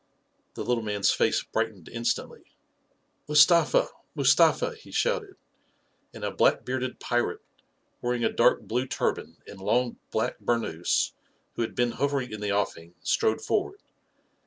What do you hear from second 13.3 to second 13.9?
forward.